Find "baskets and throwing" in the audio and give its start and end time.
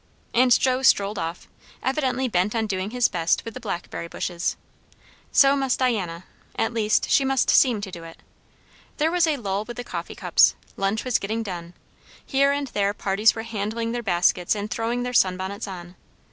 14.01-15.03